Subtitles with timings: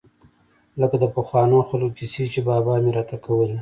[0.81, 3.57] لکه د پخوانو خلقو کيسې چې بابا مې راته کولې.